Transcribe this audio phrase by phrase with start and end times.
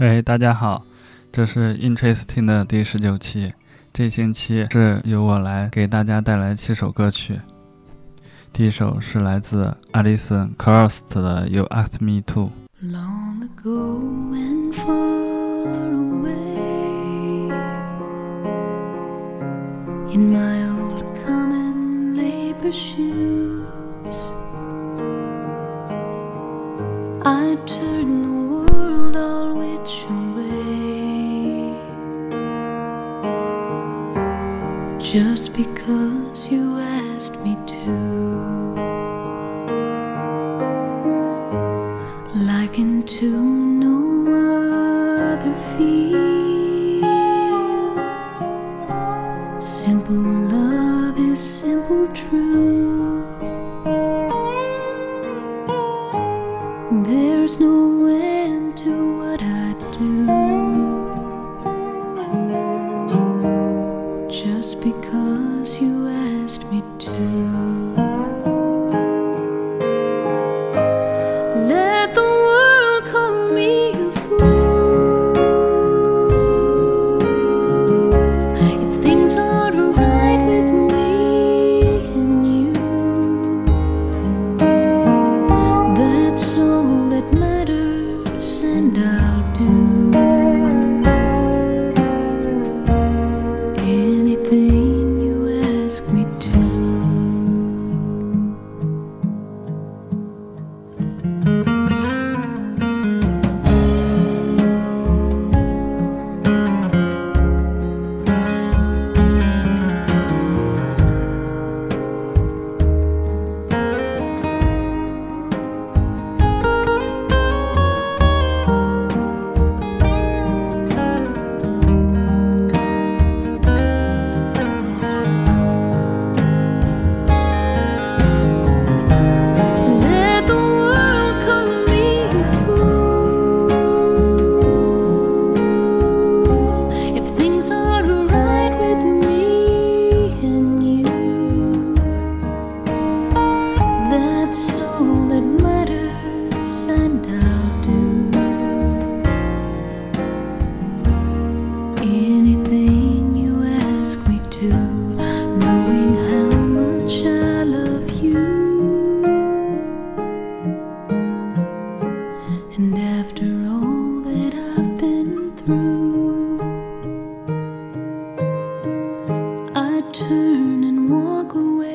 [0.00, 0.82] 喂，大家好，
[1.30, 3.52] 这是 Interesting 的第十九期。
[3.92, 7.38] 这星期是由我来给大家带来七首歌曲。
[8.50, 12.50] 第一首是来自 Alison Krauss 的《You Asked Me To》。
[12.90, 14.00] Long ago
[14.32, 17.50] and far away,
[20.14, 24.16] in my old common labor shoes,
[27.22, 28.39] I turned the
[30.04, 31.74] away,
[34.98, 38.30] just because you asked me to.
[42.70, 43.98] like into no
[45.32, 47.04] other field.
[49.62, 53.24] Simple love is simple true.
[57.04, 59.42] There's no end to what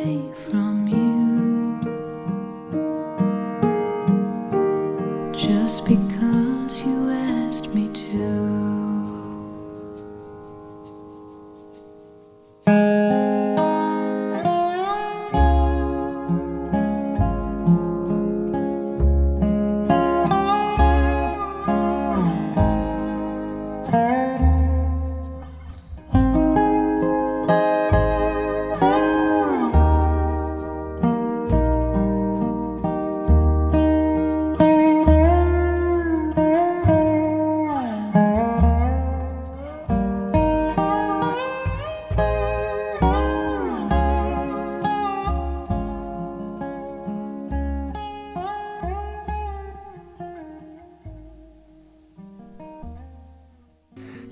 [0.05, 0.64] away from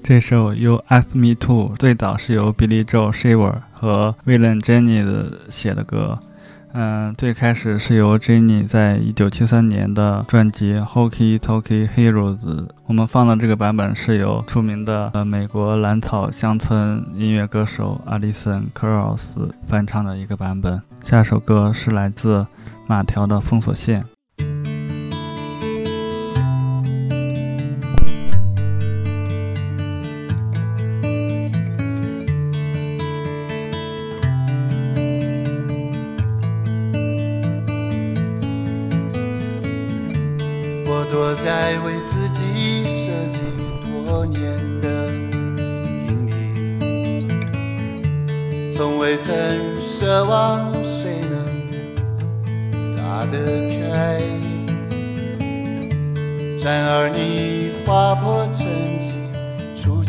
[0.03, 6.19] 这首《You Ask Me To》最早是由 Billy Joe Shaver 和 Waylon Jennings 写的歌。
[6.73, 12.37] 嗯，最开始是由 Jenny 在一九七三年的专辑《Hokey Toke Heroes》，
[12.85, 19.21] 我们放的这个版本是由出名的呃美国蓝草乡村音乐歌手 Alison Krauss
[19.69, 20.81] 翻唱的一个版本。
[21.05, 22.45] 下首歌是来自
[22.87, 24.01] 马条的《封锁线》。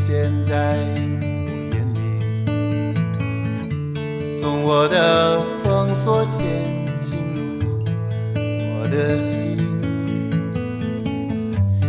[0.07, 1.17] 现在我
[1.73, 1.99] 眼里，
[4.39, 6.47] 从我的封锁线
[7.01, 7.83] 进入
[8.77, 9.57] 我的心。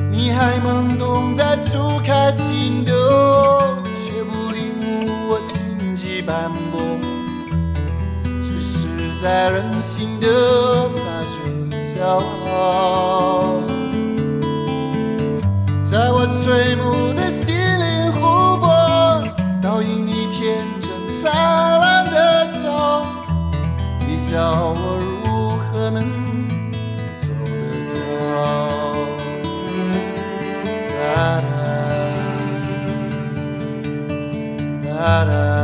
[0.09, 2.93] 你还懵懂在初开情窦，
[3.99, 4.61] 却不领
[5.05, 5.59] 悟我情
[5.97, 6.79] 迹斑驳，
[8.41, 8.87] 只是
[9.21, 11.35] 在任性的撒着
[11.81, 11.99] 骄
[12.49, 13.59] 傲，
[15.83, 17.53] 在我垂暮的心
[24.35, 24.43] 你叫
[24.73, 26.03] 我如何能
[27.15, 27.95] 走得掉？
[30.91, 30.99] 哒
[31.39, 31.47] 哒
[34.83, 34.87] 哒
[35.23, 35.54] 哒哒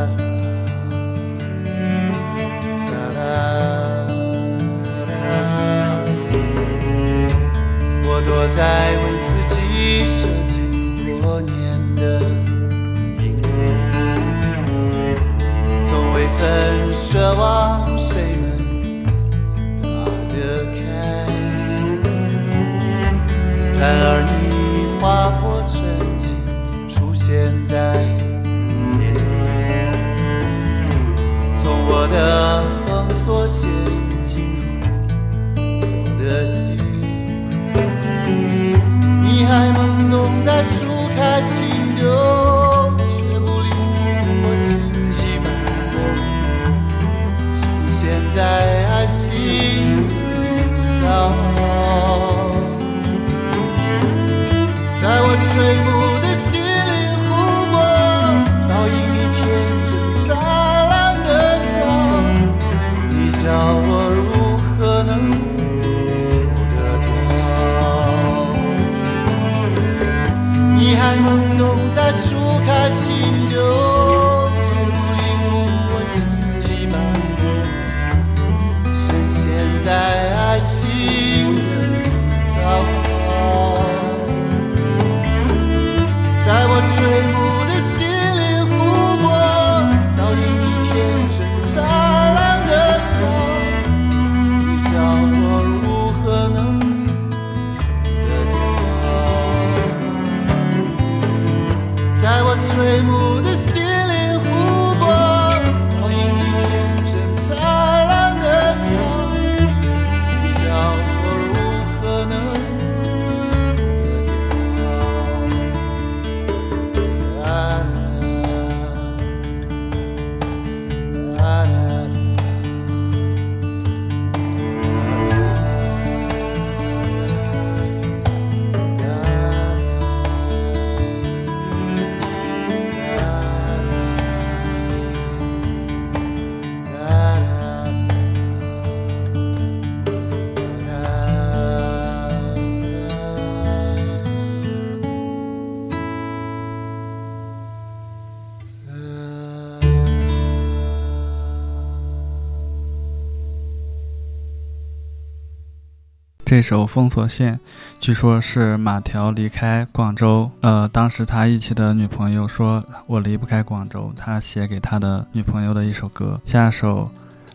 [156.52, 157.56] 这首《封锁线》，
[157.98, 166.38] 据说是马条离开广州，呃，当时他一起的女朋友说：“我离不开广州。”他写给他的女朋友的一首歌。
[166.44, 167.10] 下首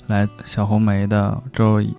[0.06, 1.94] 来小红梅的《周易》。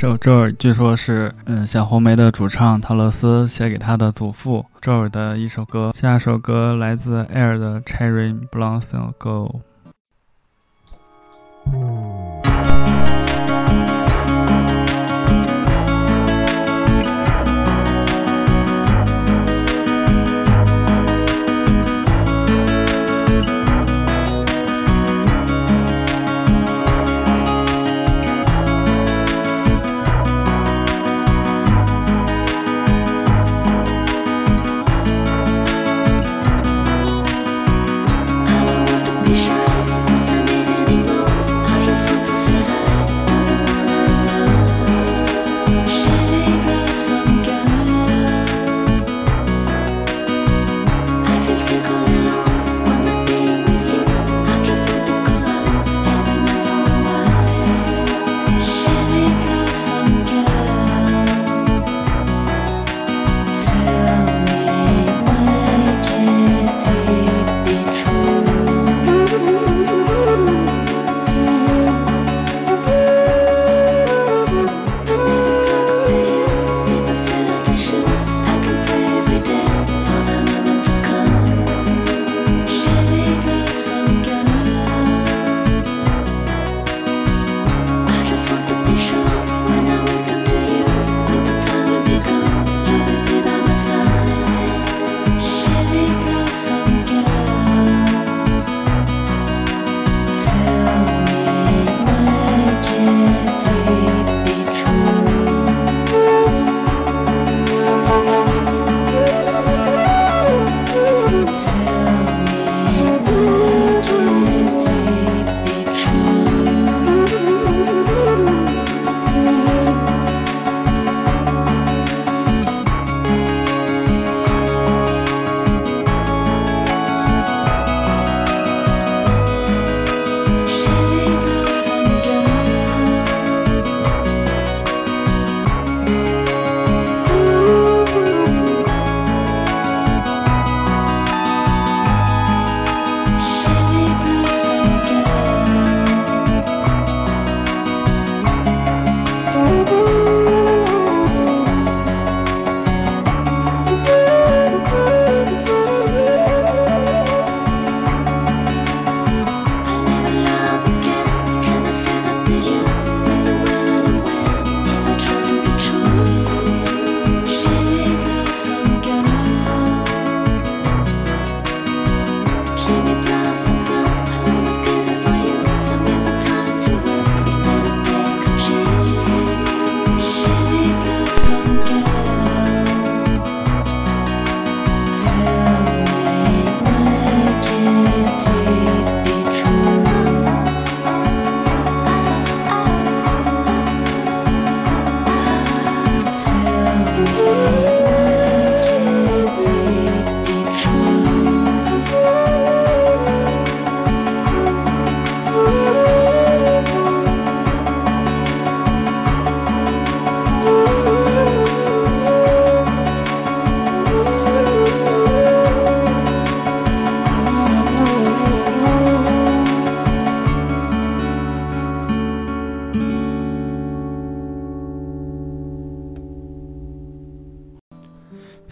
[0.00, 5.94] 这首《周尔》据说是嗯小红莓的主唱陶乐斯写给他的祖父周尔的一首歌。
[5.94, 9.60] 下首歌来自 Air 的《Cherry Blossom Girl》。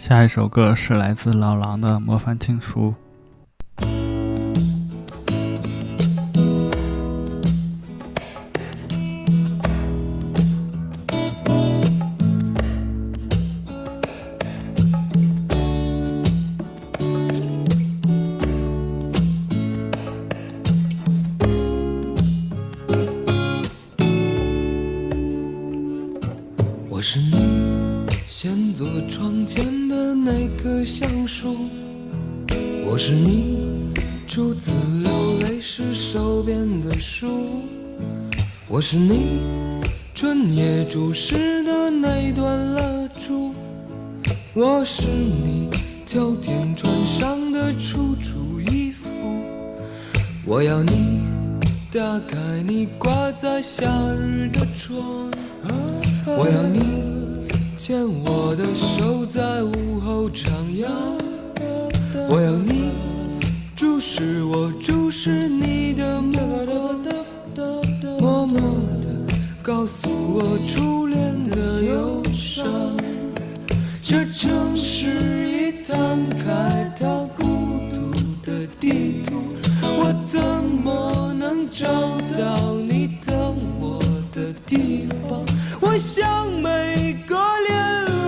[0.09, 2.95] 下一首歌是来自老狼的《模范情书》。
[44.61, 45.71] 我是你
[46.05, 49.09] 秋天穿上的楚楚衣服，
[50.45, 51.21] 我要你
[51.93, 52.37] 打开
[52.67, 55.31] 你挂在夏日的窗。
[56.27, 57.47] 我要你
[57.77, 60.89] 牵我的手，在午后徜徉。
[62.29, 62.91] 我要你
[63.77, 66.33] 注视我，注视你的目
[67.55, 72.98] 光，默默地告诉我初恋的忧伤。
[74.11, 75.07] 这城市
[75.51, 78.11] 已摊开它孤独
[78.43, 80.41] 的地图，我怎
[80.83, 81.87] 么能找
[82.39, 85.45] 到你等我的地方？
[85.83, 87.37] 我像每个
[87.67, 87.79] 恋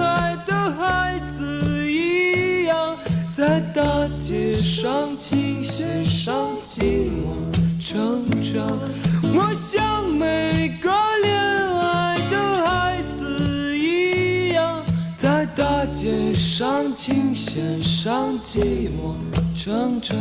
[0.03, 2.95] 爱的孩子一样，
[3.33, 3.83] 在大
[4.21, 7.33] 街上倾斜上寂寞
[7.83, 8.69] 成长。
[9.33, 10.79] 我像每
[15.93, 19.15] 街上琴弦上寂寞
[19.57, 20.17] 成长。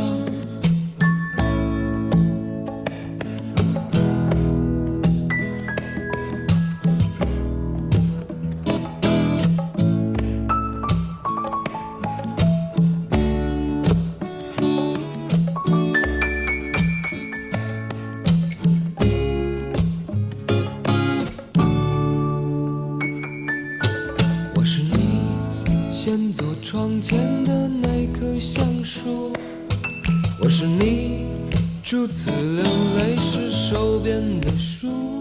[32.12, 32.64] 次流
[32.98, 35.18] 泪是手边的书，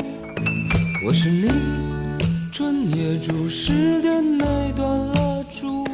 [1.05, 1.47] 我是你
[2.51, 5.85] 春夜注视的那段蜡烛，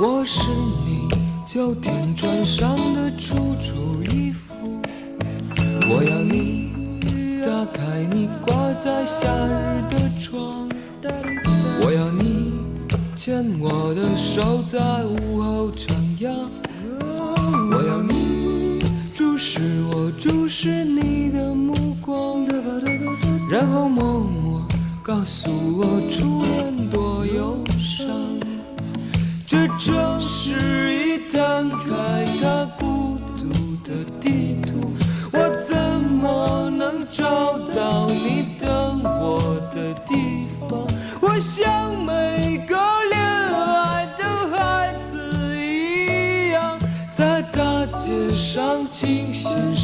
[0.00, 0.40] 我是
[0.86, 1.08] 你
[1.46, 4.80] 秋天穿上的楚楚衣服，
[5.90, 6.72] 我要你
[7.44, 10.68] 打开你挂在夏日的窗。
[11.84, 12.52] 我要你
[13.14, 16.61] 牵我的手，在午后徜徉。
[19.44, 19.58] 是
[19.90, 22.46] 我，注视你的目光，
[23.50, 24.64] 然后默默
[25.02, 28.06] 告诉我初恋多忧伤。
[29.44, 33.50] 这城市已摊开它孤独
[33.82, 34.92] 的地图，
[35.32, 40.86] 我怎么能找到你等我的地方？
[41.20, 41.81] 我想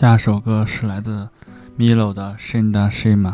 [0.00, 1.28] 下首歌是来自
[1.76, 3.32] Milo 的《Shinda Shima》。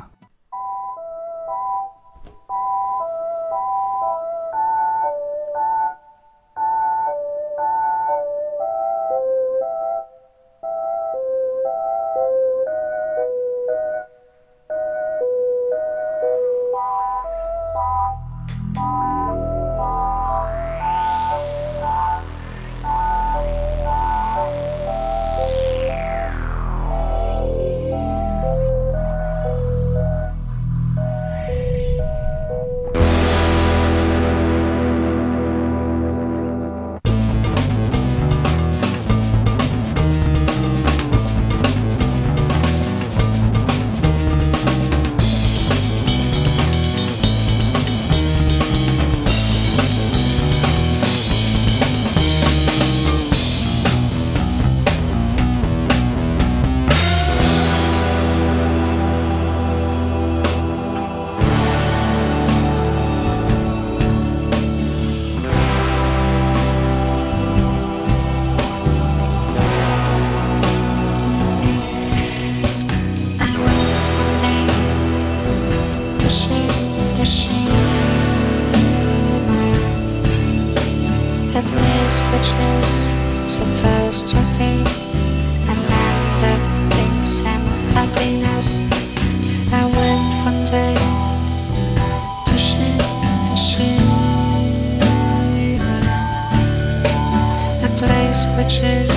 [98.69, 99.13] touches,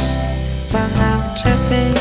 [0.72, 1.99] but I'm to be.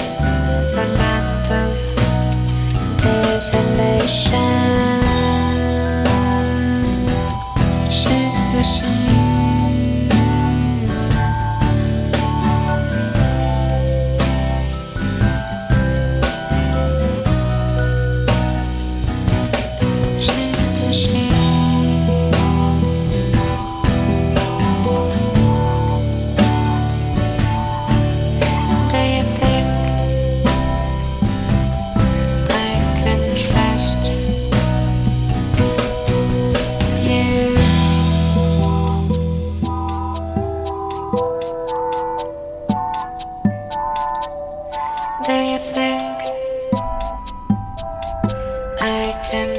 [49.33, 49.58] nothing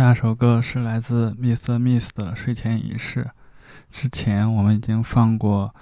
[0.00, 3.24] 下首歌是来自 Miss Miss 的《睡前仪式》。
[3.90, 5.74] 之前我们已经放过，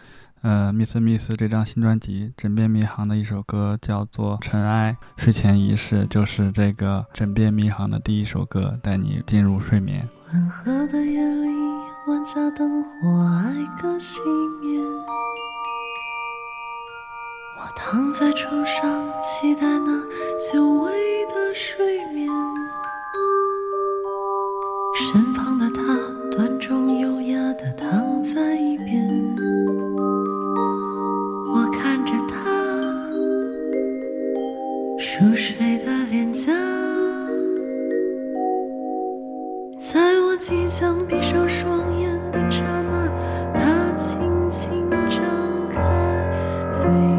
[0.43, 4.97] 呃，Miss Miss 这张新专辑《枕边迷航》的一首歌叫做《尘埃》。
[5.23, 10.09] 《睡前仪式》就是这个《枕边迷航》的第一首歌，带你进入睡眠。
[10.33, 11.49] 温和的夜里，
[12.09, 14.19] 万家灯火爱个熄
[14.61, 14.81] 灭，
[17.57, 18.83] 我躺在床上，
[19.21, 20.03] 期待那
[20.53, 20.91] 久违
[21.27, 22.29] 的睡眠。
[46.89, 47.18] same.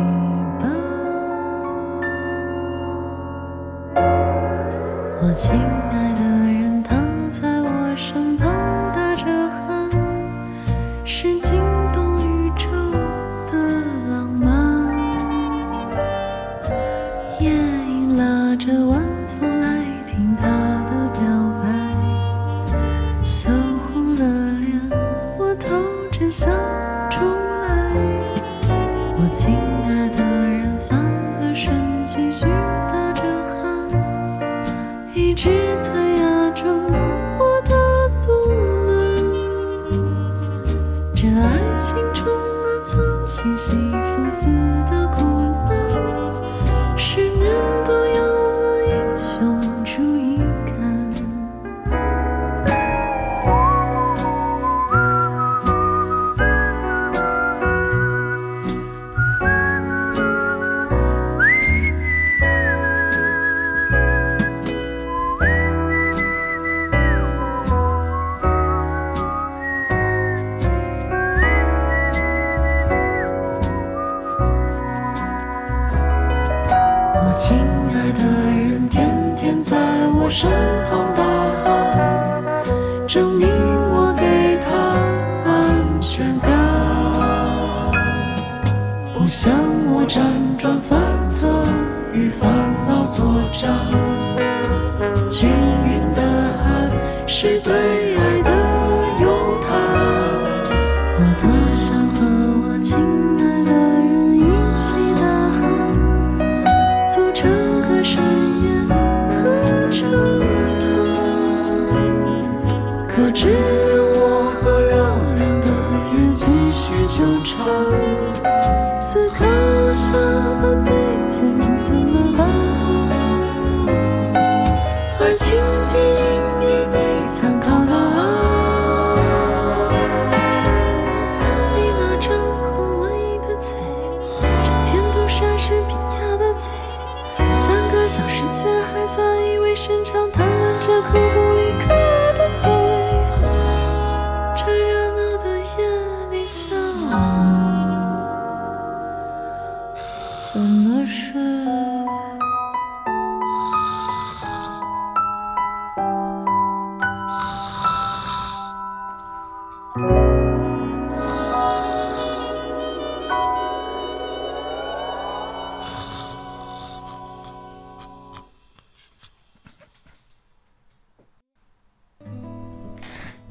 [113.32, 115.20] 只留我和流浪
[115.62, 115.72] 的
[116.16, 118.59] 人继续纠缠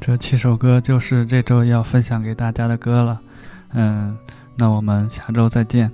[0.01, 3.21] 这七首歌就是这周要分享给大家的歌了。
[3.73, 4.17] 嗯，
[4.57, 5.91] 那我们下周再见。